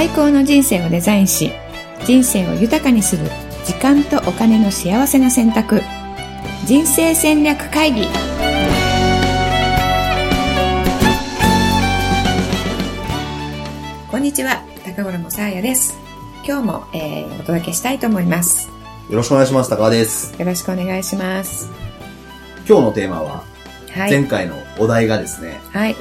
[0.00, 1.52] 最高の人生をデザインし、
[2.06, 3.26] 人生を豊かにする
[3.66, 5.82] 時間とお金の幸せな選択。
[6.64, 8.06] 人生戦略会議。
[14.10, 15.98] こんにちは、高頃もさあやです。
[16.46, 18.70] 今日も、えーお届けしたいと思います。
[19.10, 19.68] よろしくお願いします。
[19.68, 20.34] 高田です。
[20.40, 21.68] よろしくお願いします。
[22.66, 23.44] 今日のテーマは、
[23.92, 24.10] はい。
[24.10, 25.96] 前回のお題がですね、はい。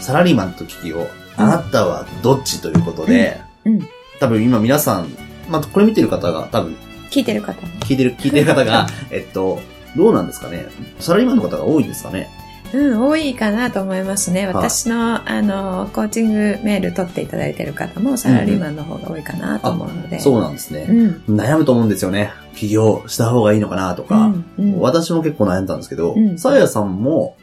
[0.00, 1.06] サラリーマンと企業、
[1.36, 3.88] あなたはどっちということで、うん。
[4.20, 5.08] 多分今皆さん、
[5.48, 6.76] まあ、これ見てる方が、多分
[7.10, 7.52] 聞いてる方。
[7.80, 9.60] 聞いてる、聞いてる方が、 えっと、
[9.96, 10.66] どうなんですかね？
[10.98, 12.28] サラリーマンの方が多いんですかね？
[12.72, 14.42] うん、多いかなと思いますね。
[14.42, 20.18] い私の、あの、コーチングメール取っていただいている方もサラリーマンの方が多いかなと思うので。
[20.18, 20.86] そうなんですね。
[20.88, 21.36] うん。
[21.36, 22.32] 悩むと思うんですよね。
[22.56, 24.16] 起業した方がいいのかなとか。
[24.16, 27.36] うんうん私も結構悩んだんですけどうん、さやさんも、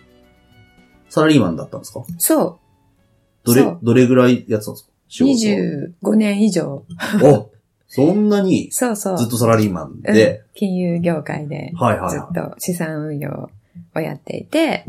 [1.10, 2.02] サラリーマンだったんですか？
[2.18, 2.60] そ
[3.44, 4.90] どれどれぐらいやってたんですか？
[4.90, 4.92] う。
[5.08, 5.48] 仕事
[6.12, 6.84] 25年以上。
[7.24, 7.50] お
[7.88, 9.18] そんなにそうそう。
[9.18, 12.12] ずっとサラリーマンうんで、金融業界ではいはいはい。
[12.12, 13.50] ずっと資産運用
[13.94, 14.86] をやっていて、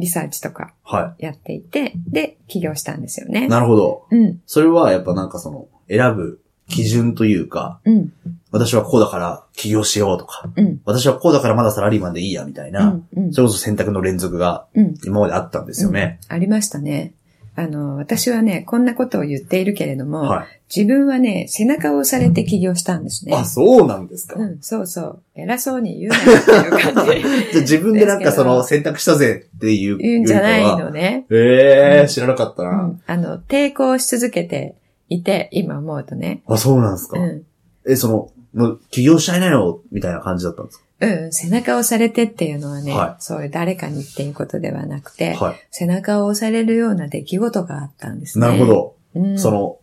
[0.00, 3.48] リサーチとかはやっていて、で、起業したんですよねい。。
[3.48, 4.06] なるほど。
[4.10, 8.12] うん、それはやっぱなんかその、選ぶ基準というか、うん、
[8.50, 10.80] 私はこうだから起業しようとか、うん。
[10.84, 14.94] 私はこうだからまだサラリーマンでいいやみたいな、うん、うん、それこそ選択の連続がうん。
[15.04, 16.18] 今まであったんですよね。
[16.26, 17.14] ありましたね。
[17.54, 20.46] あの、私はね、こんなことを言っているけれども、はい。
[20.74, 23.36] 自分はね、背中を押されて起業したんですね。
[23.36, 24.40] あ、そうなんですか。
[24.40, 25.22] うん、そうそう。
[25.34, 27.20] 偉そうに言うなよっていう感じ。
[27.52, 29.98] じゃあ自分でなんかその選択したぜっていう。
[29.98, 30.62] 言うんじゃない。
[30.62, 31.26] のね。
[31.30, 33.02] ええー、知らなかったな、うん。
[33.06, 34.74] あの、抵抗し続けて
[35.10, 36.42] いて、今思うとね。
[36.46, 37.18] あ、そうなんですか。
[37.18, 37.42] うん。
[37.86, 45.46] え、その、もう起業しちゃいなよ、みたいな感じだったんですうん、背中を押されてっていうのはね、はそういう誰かにっていうことではなくて、か。
[45.46, 45.56] はい。
[45.72, 48.46] 背中を押されるような出来事があったんですね。
[48.46, 48.66] なるほ。
[48.66, 48.96] ど。
[49.16, 49.78] うん、その、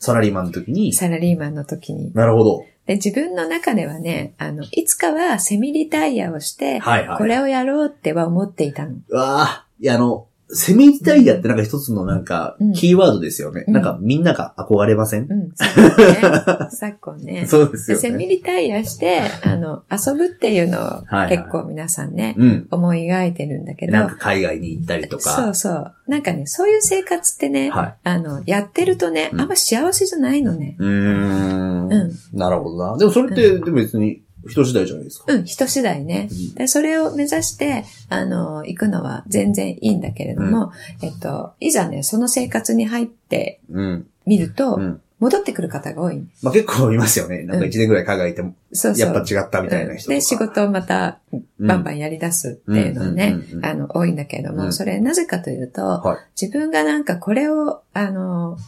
[0.00, 2.12] サラリーマンの時に、サラリーマンの時に。
[2.14, 2.64] なるほど。
[2.86, 7.18] で、自分の中ではね、あの、いつかはセミリタイヤをして、はいはい。
[7.18, 8.96] これをやろうっては思っていたの。
[9.08, 13.64] うわあ、いや、あの、セミリタイヤってなんか一つのなんかうん、キーワードですよね。
[13.66, 16.68] うんなんかみんなが憧れません、うん、 昨今ね。
[16.70, 17.46] 昨今ね。
[17.46, 18.36] そうですよでセミね。
[18.36, 22.66] リタイヤして、あの、遊ぶっていうのを結構皆さんね、うん。
[22.70, 25.30] 思い描いてるんだけど、なんか海外に行ったりとか。
[25.30, 25.94] そうそう。
[26.06, 27.94] なんかね、そういう生活ってね、はい。
[28.04, 30.76] あの、やってるとね、うんあんま幸せじゃないのね。
[30.78, 31.88] うーん。
[31.88, 32.04] う
[32.34, 32.96] んなるほどな。
[32.96, 35.32] でもそれって、でも別に人次第じゃないですか。
[35.32, 36.28] うん、人次第ね。
[36.54, 44.06] で、それを目指して、あの、行くのは全然いいんだけれども、えっと、いざね、その生活に入ってうん。
[44.26, 45.00] みると、うん。
[45.18, 46.22] 戻ってくる方が多い。
[46.42, 47.38] まあ結構いますよね。
[47.44, 49.00] なんかうん一年ぐらい海外行っても、そうそう。
[49.00, 50.14] やっぱ違ったみたいな人とか。
[50.14, 51.20] で、仕事をまた
[51.58, 56.18] バンバンンやり出すっていうのはねうんうんうんう、んあの、多いんだけれども、うんそれなぜかというと、はい。
[56.40, 58.58] 自分がなんかこれを、あの、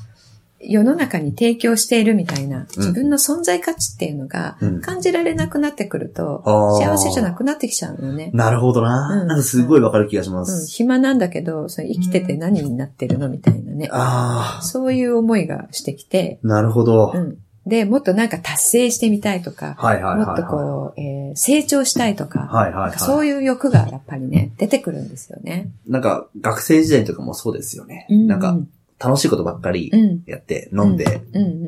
[0.60, 6.42] 世の中に提供しているみたいな、自分の存在価値っていうのがうん感じられなくなってくると、
[6.80, 8.30] 幸せじゃなくなってきちゃうのね。
[8.34, 9.20] なるほどな。
[9.22, 10.66] うんなんかすごいわかる気がしまうん、す。
[10.70, 13.88] 暇なんだけど、それ生きてて何になってるのみたいなね。
[13.92, 17.12] あそういう思いがしてきて、あ、なるほど。
[17.14, 17.38] うん。
[17.66, 19.76] で、もっとなんか達成してみたいとか。
[20.16, 22.98] もっとこう、えー成長したいとか、はいはいはい。
[22.98, 25.70] そういう欲がやっぱりね、出てくるんですよね。
[25.86, 28.06] なんか、学生時代とかもそうですよね。
[28.08, 28.58] うんなんか、
[28.98, 30.22] 楽しいことばっかりうん。
[30.26, 31.22] やって、飲んで。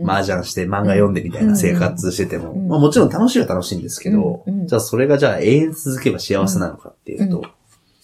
[0.04, 7.44] 麻雀して、漫画読んでみたいな生活してても、うんまあもちろん楽しいは楽しいんですけど、じゃあそれがじゃあ永遠続けば幸せなのかっていうと、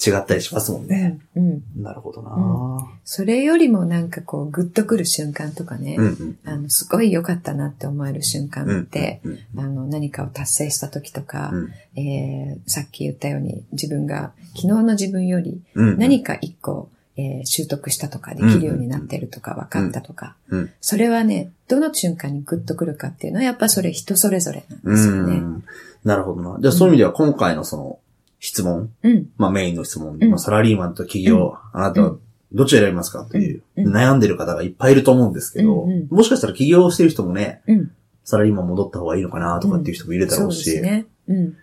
[0.05, 1.19] 違ったりしますもんね。
[1.35, 1.49] うん。
[1.49, 1.83] うん。
[1.83, 5.97] なるほどな、それよりもなんかこう、グッとくる瞬間とかね。
[6.45, 15.99] あの、すごい良かったなって思える瞬間うんって、うんあの、何かを達成した時とか、うんえーさっき言ったように自分が昨日の自分よりうん。
[15.99, 25.37] 何か一個、えー習得したとかできるようになってるとか分かったとか、うんそれはね、どの瞬間にグッとくるかっていうのはやっぱそれ人それぞれなんうですよね。
[25.37, 25.65] ん。
[26.04, 26.59] なるほどな。
[26.60, 27.99] じゃあそういう意味では今回のその
[28.38, 29.31] 質問、うん。
[29.38, 32.16] まあメインの質問、うんまあサラリーマンと企業、あなたは
[32.53, 37.91] どっちを選びますかという、うん悩んでる方がいっぱいいると思うんですけど、うんうんもしかしたら起業してる人もね、うん。
[38.24, 41.07] サラリーマン戻った方がいいのかなとかっていう人もいるだろうし、すね。
[41.28, 41.57] うん。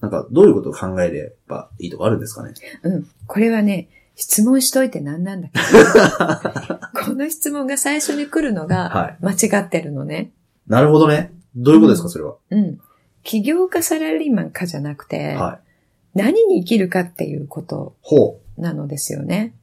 [0.00, 2.54] なんかどういうことを考えればいいとかあるんですかね？
[2.82, 3.06] うん。
[3.26, 5.58] これはね、質問しといてなんなんだけ？
[5.58, 9.16] ど、 この質問が最初に来るのがはい。
[9.20, 10.32] 間違ってるのね。
[10.66, 11.32] なるほどね。
[11.54, 12.34] どういうことですか、それは。
[12.50, 12.80] うん。
[13.22, 15.60] 起業家サラリーマンかじゃなくて、は
[16.14, 16.18] い。
[16.18, 19.54] 何に生きるかっていうことほなのですよね。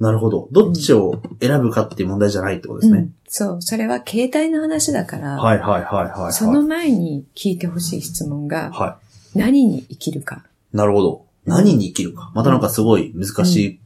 [0.00, 0.02] う。
[0.02, 0.48] なるほど。
[0.50, 2.98] どっちを選ぶかっていう問題じゃないってことですね。
[2.98, 3.62] うんそう。
[3.62, 6.32] それは携帯の話だから、はいはいはいはい、はい。
[6.32, 8.98] その前に聞いてほしい質問が、は
[9.36, 10.42] 何に生きるか。
[10.74, 10.76] い。
[10.76, 11.26] なるほど。
[11.50, 12.32] 何に生きるか。
[12.34, 13.80] またなんかすごい難しい。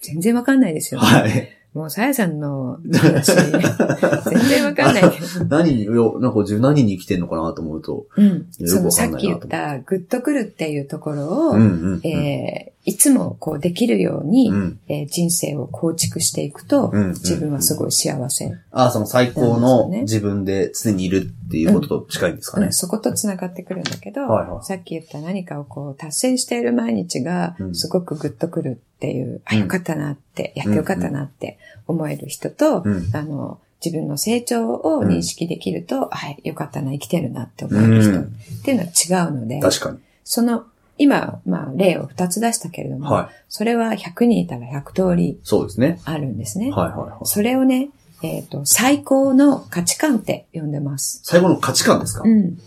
[0.00, 1.06] 全然わかんないですよね。
[1.06, 1.48] はい。
[1.74, 5.44] もう、さやさんの話、全然わかんないけど。
[5.50, 8.06] 何に、よなんか自分何に生きてんのかなと思うと。
[8.16, 8.26] うん。
[8.26, 12.06] よくわかんないなさっき言った、グッとくるっていうところを、うんうんうん。
[12.06, 14.80] えーいつもこうできるように、うん。
[14.88, 18.52] えー人生を構築していくと、うん自分はすごい幸せ。
[18.72, 22.66] ああ、その最高の自分で常にいるっていうことと近いんですかね。
[22.66, 22.72] うん。
[22.72, 24.64] そこと繋がってくるんだけど、はいはい。
[24.64, 27.74] さっき言った何かをこう達成している毎日がうん。
[27.74, 29.62] すごくグッとくるっていう、あ、うん。
[29.62, 33.10] よかったなって、やってよかったなって思える人と、うん。
[33.14, 39.98] あの、自分の成長を認識できると、はい、よかったな、生きてるなって思える人うんっていうのは違うので、確かに。
[40.24, 40.64] その、
[40.98, 43.26] 今、まあ、例を2つ出したけれども、はい。
[43.48, 46.00] それは100人いたら100通りそうですね。
[46.04, 46.70] あるんですね。
[46.70, 47.26] はいはいはい。
[47.26, 47.88] それをね、
[48.22, 51.20] えっ、と、最高の価値観って呼んでます。
[51.24, 52.22] 最後の価値観ですか？
[52.24, 52.58] うん。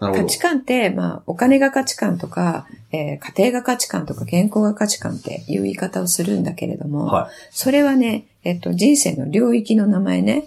[0.00, 7.30] 価値観って、まあ、お金が価値観とか、えー家庭が価値観とか健康が価値観っていう言い方をするんだけれども、はい。
[7.50, 10.44] それはね、えっ、と、人生の領域の名前ね。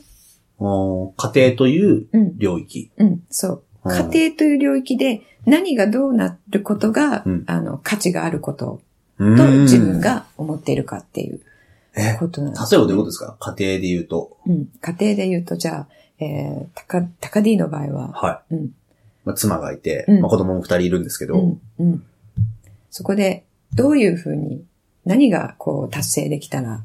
[0.59, 2.37] 家庭といううん。
[2.37, 2.91] 領域。
[2.97, 3.23] うん。
[3.29, 3.63] そう。
[3.83, 8.79] うん家庭という領域で何がどうなることが、うんあの、価値があること
[9.17, 9.99] とと自分。
[9.99, 11.41] が思っているかっていう
[11.95, 13.35] え、ことなんです例えばどういうことですか？
[13.39, 14.37] 家庭で言うと。
[14.45, 14.67] うん。
[14.81, 15.87] 家庭で言うと、じゃあ、
[16.19, 18.53] えー、たか、たか D の場合は、はい。
[18.55, 18.69] うん。
[19.25, 21.61] まあ、妻がいて、うんまあ、子供も二人いるんですけど、うん。
[21.79, 22.03] うん。
[22.91, 23.43] そこで、
[23.73, 24.63] どういうふうに、
[25.05, 26.83] 何がこう達成できたら、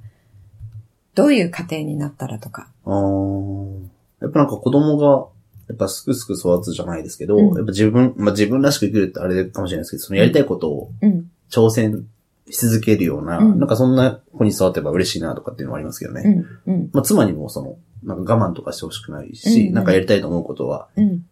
[1.15, 2.69] どういう家庭になったらとか。
[2.87, 3.83] あー
[4.23, 5.27] やっぱなんか子供が、
[5.69, 11.31] やっぱすくすく育つじゃないですけど、うんやっぱ自分、まあ自分らしく生きるってあれかもしれないですけど、そのやりたいことをうん。
[11.51, 12.07] 挑戦
[12.51, 16.45] し続けるような、うんなんかそんな子に育てば嬉しいなとかっていうのもありますけどね。
[16.67, 16.75] うん。
[16.75, 16.91] うん。
[16.93, 21.25] まあ妻にもその、なんか我慢とかしてほしくないし、うんなんかやりたいと思うことは、うん。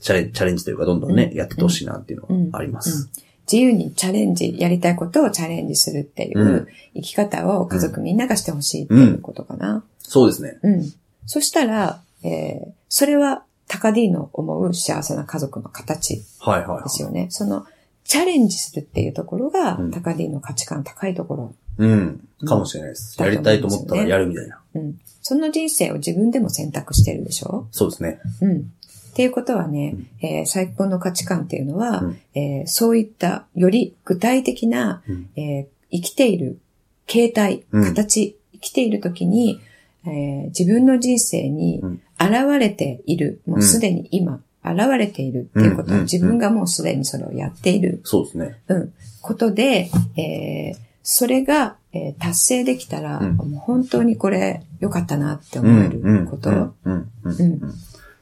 [0.00, 3.10] チャレンチャレンジというかどんどんね、うんやってってほしいなっていうのはあります。
[3.50, 9.84] 自由にチャレンジ、やりたいことをチャレンジするっていううん生き方を家族みんながしてほしいっていうことかな。
[10.00, 10.58] そうですね。
[10.62, 10.92] うん。
[11.26, 16.82] そしたら、えー、それは、タカ D の思う幸せな家族の形はいはい、はい。
[16.84, 17.26] ですよね。
[17.30, 17.66] その、
[18.04, 21.54] チャレンジするっていうところが、うんタカ D の価値観高いところ。
[21.76, 22.28] うん。
[22.46, 23.16] かもしれないです。
[23.18, 24.60] うんやりたいと思ったらやるみたいな。
[24.74, 24.98] うん。
[25.20, 27.68] その人生を自分でも選択してるでしょ？
[27.70, 28.20] そうですね。
[28.40, 28.56] うん。
[28.60, 28.62] っ
[29.14, 36.58] ていうことはね、えー最高の価値観っていうのは、うんえーそういったより具体的な、うんえー生きている
[37.06, 39.60] 形態、うん形、生きている時に、
[40.06, 48.58] えー自分の人生にうん現れている、もうすでに今、現れているっていうことは、うんうん自分がもうすでにそれをやっている、そうですね。
[48.68, 55.88] うん、ことで、えーそれが、えー達成できたら、うんもう本当にこれ良かったなってうん思え
[56.20, 56.50] ること。
[56.50, 56.56] うん。
[56.56, 56.72] うん。
[56.84, 57.10] うん。
[57.24, 57.74] うんうん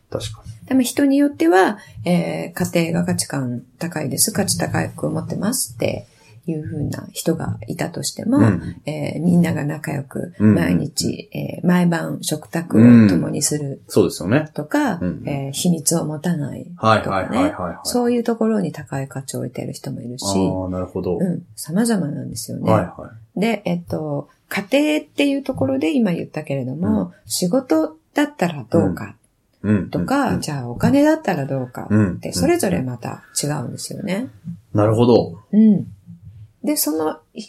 [0.08, 6.06] 確かでも人によっては、えー家庭が価値観高いです、価値高く思ってますって
[6.46, 13.78] いう風な人がいたとしても、うんえーみんなが仲良くうん毎日、えー毎晩食卓を共にするに。
[13.88, 14.50] そうですよね。
[14.54, 17.54] とか、うんえー秘密を持たないはいとかね。
[17.84, 21.18] そういうところに高い価値を置いている人もいるし、ああ、なるほど。
[21.18, 22.70] うん、様々なんですよね。
[22.72, 24.64] はいはで、えっと、家
[24.98, 29.14] 庭っていうところで今言ったけれども、仕事だったらどうかい。
[29.62, 29.90] うん。
[29.90, 34.28] とか、うんじゃあお金だったらどうかうんって、それぞれまた違うんですよね。
[34.72, 35.38] なるほど。
[35.52, 35.86] うん。
[36.66, 37.44] で、その、い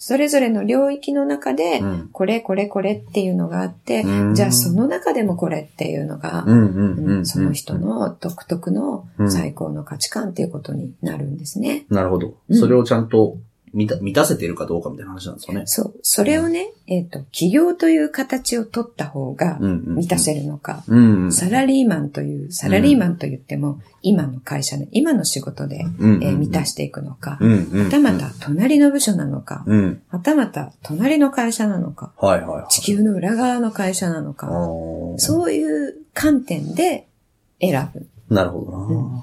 [0.00, 2.08] それぞれの領域の中でう、ん。
[2.12, 6.44] これこれこれっていうのがあって、うんじゃあその中でもこれっていうのが。
[7.24, 7.74] その人。
[7.74, 11.84] の独特のうん最高の価値観っていうことになるんですね。
[11.90, 12.34] なるほど。
[12.48, 13.38] うんそれをちゃんと
[13.72, 15.62] 満た満たせているかどうかみたいな話なんですかね。
[15.66, 15.94] そう。
[16.02, 19.94] それをね、えっ、と、起業という形を取った方がうんうん。
[19.96, 21.32] 満たせるのか、うんうん。
[21.32, 27.84] サラリーマンという、サラリーマンと言っても、今の会社で、今の仕事で、うんうんえー満たしていくのか、うんうん。
[27.84, 30.02] はたまた隣の部署なのか、うん。
[30.08, 32.66] はたまた隣の会社なのか、はいはいはい。
[32.68, 37.08] 地球の裏側の会社なのあか、ーそういう観点で
[37.60, 38.06] 選ぶ。
[38.34, 39.22] なるほどな、うん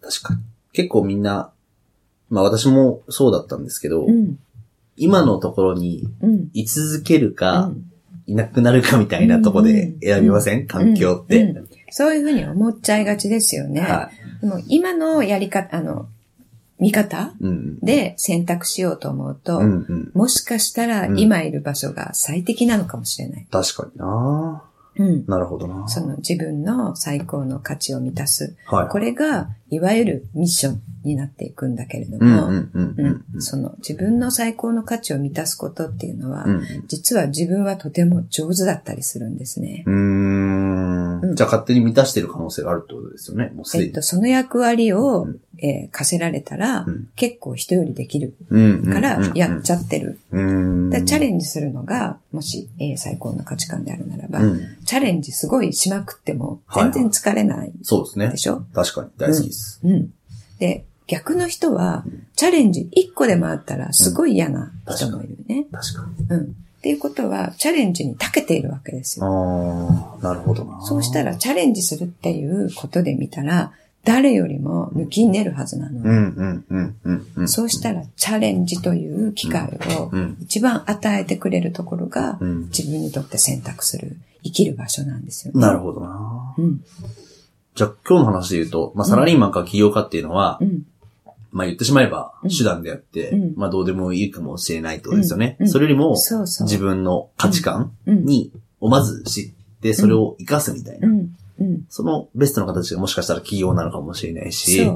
[0.00, 0.40] 確かに。
[0.72, 1.52] 結構みんな、
[2.30, 4.38] まあ私もそうだったんですけど、うん。
[4.96, 6.48] 今のところにうん。
[6.52, 7.84] 居続けるうか、ん
[8.26, 11.54] いなくなるかみたいなとこで選びません、環境って。
[11.90, 13.80] そういうふうに思っちゃいがちですよね。
[13.80, 14.10] は
[14.42, 16.08] でも今のやり方、あの、
[16.78, 17.32] 見方
[17.82, 19.64] で選択しようと思うと、うん。
[19.64, 20.10] うんうん。
[20.14, 23.46] もしかしたらうん今いる場所が最適なのかもしれない。
[23.50, 24.62] 確かにな
[24.96, 25.24] うん。
[25.26, 28.56] なるほどなその自分の最高の価値を満たす。
[28.66, 28.88] はい。
[28.88, 33.42] これが、いわゆるミッションになっていくんだけれどうんも、うんうんううんん。
[33.42, 39.84] その自分の最高の価値を満たすことっていうのは、うん実は自分はとても上手だったりするんですね。
[39.86, 39.94] うん。
[41.38, 43.52] じゃあ勝手に満たしてる可能性があるってことですよね。
[43.54, 43.84] もうすでに。
[43.86, 50.18] えっと、その役割を、うんえー課せられたら、うん結構人よりできるうんからやっちゃゃってる。
[50.32, 50.90] うん。
[50.90, 54.60] でチャレンンジするのが、もし、えー最高の価値観であるならば、うん。
[54.84, 58.36] チャレンジすごいしまくってもはい全然疲れないそうですねで。
[58.36, 59.10] しょ、確かに。
[59.16, 59.80] 大好きです。
[59.84, 60.12] うん、
[60.58, 62.04] で、逆の人は、
[62.34, 65.66] チャレンジ1個でもあったらすごい嫌な人もいるね。
[65.70, 66.26] 確かに。
[66.28, 66.56] うん。
[66.78, 69.26] っていうことは、チャレンジに長けているわけですよ。
[69.26, 70.80] ああ、なるほどな。
[70.82, 73.72] そうしたら、チャレンジするっていうことで見たら、
[74.04, 76.00] 誰よりも抜きん出るはずなの。
[76.00, 77.48] うんうんうんうんうん。
[77.48, 82.60] そうしたら、チャレンジという機会をうん一番与えてくれるところがう、ん。
[82.66, 85.60] 自分にとって選択する、生きる場所なんですよね。
[85.60, 86.54] なるほどな。
[86.56, 86.80] うん。
[87.74, 90.82] じゃあ今日の話で言うと、まあサラリーマンか起業家っていうのはう、ん。
[91.50, 95.68] まあ言ってしまえばうん手段であってうん、まあどうでもいいかもしれないってことですよねうんう。
[95.68, 96.14] んそれよりも。
[96.16, 98.24] 自分の価値観うん。
[98.24, 101.24] に、をまず知って、それを活かすみたいうな。
[101.88, 104.90] そのベストの形がもしかしたら起業なのかもしれないし。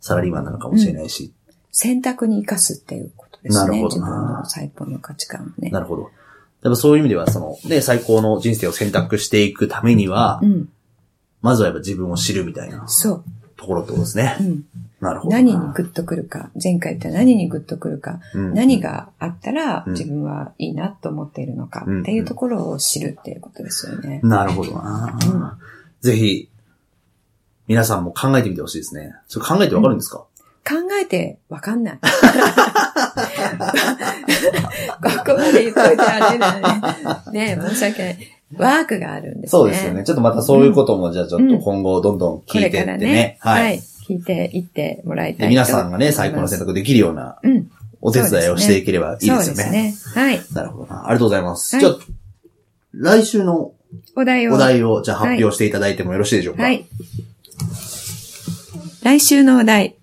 [0.00, 1.32] サラリーマンなのかもしれないし。
[1.72, 3.70] 選択に生かすっていうことですね。
[3.70, 5.70] なるほどな自分の最高の価値観をね。
[5.70, 6.10] なるほど。
[6.62, 10.68] でもそういう意味では、その、ね、最高の人生を選択していくためにはう、ん。
[11.42, 13.24] まずはやっぱ自分を知るみたいなそう。
[13.56, 14.42] ところってことですねう。
[14.44, 14.64] ん。
[15.00, 15.36] なるほどな。
[15.42, 16.50] 何にグッとくるか。
[16.62, 18.20] 前回言った何にグッとくるか。
[18.34, 24.20] うん何があったらうん自分はいいなと思っているのかうんっていうところを知るっていうことですよね。
[24.22, 25.58] なるほどな、
[26.00, 26.48] ぜひ、
[27.66, 29.14] 皆さんも考えてみてほしいですね。
[29.28, 30.28] それ考えてわかるんですか、考
[31.00, 31.98] えてわかんない。
[31.98, 32.08] こ
[35.24, 36.60] こまで言っといてあれだ
[37.32, 37.56] ね。
[37.56, 38.18] ね申し訳ない。
[38.56, 39.58] ワークがあるんですね。
[39.58, 40.04] そうですよね。
[40.04, 43.38] ちょっとまたそういうことも、じゃあちょっと今後どんどんこ聞いていってねね。。
[43.40, 43.80] はい。
[44.08, 47.70] 聞いていってもらいたいとで皆さんがね、最高の選択できるようなうん。
[48.02, 49.44] お手伝いをしていければいいですよね。
[49.44, 49.94] そうですね。
[50.14, 50.40] はい。
[50.52, 51.06] なるほどな。
[51.06, 51.74] ありがとうございます。
[51.76, 51.96] はいじゃあ、
[52.92, 53.72] 来週の
[54.14, 54.54] お題を。
[54.54, 56.62] お題を、じゃあ発表していただいてもよろしいでしょうか？
[56.62, 56.86] はい。
[59.02, 59.96] 来週のお題。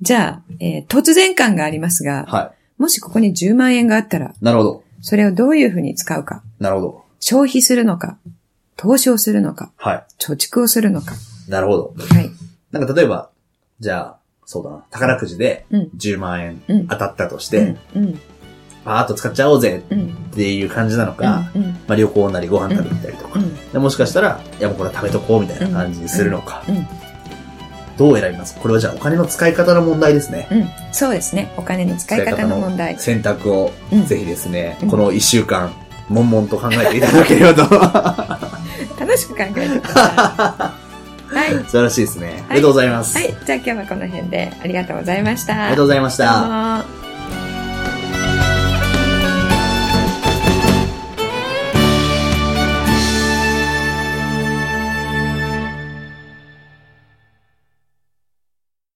[0.00, 4.32] じゃあ、えー突然感がありますが、はもしここに10万円があったら、い。
[4.40, 4.82] なるほど。
[5.00, 6.42] それをどういうふうに使うか？
[6.58, 7.04] なるほど。
[7.20, 8.18] 消費するのか、
[8.76, 11.14] 投資をするのか、は貯蓄をするのか？
[11.46, 11.50] い。
[11.50, 11.94] なるほど。
[11.96, 12.30] はい。
[12.72, 13.30] なんか例えば、
[13.80, 14.84] じゃあ、そうだな。
[14.90, 17.76] 宝くじでうん10万円うん当たったとして、
[18.84, 20.08] パーッと使っちゃおうぜうん。
[20.32, 26.86] っていう感じなのか、うん、まあ旅行なりご飯食べに行ったりとか、うん、でもしかしたら、いやもうこれは食べとこうみたいな感じにするのか、うん、
[27.96, 28.54] どう選びます？
[28.54, 30.46] かこれはじゃあお金の使い方の問題ですね。
[30.52, 30.68] うん。
[30.92, 31.52] そうですね。
[31.56, 32.96] お金の使い方の問題。
[32.98, 35.72] 選択をうんぜひですね、うんこの一週間、
[36.08, 38.46] 悶々と考えていただければと。
[39.00, 40.85] 楽しく考えてください。
[41.36, 41.50] はい。
[41.64, 42.44] 素晴らしいですね。
[42.48, 43.16] ありがとうございます。
[43.16, 43.36] はい。
[43.44, 45.64] じゃあ今日はこの辺でありがとうございました。
[45.64, 46.95] ありがとうございました。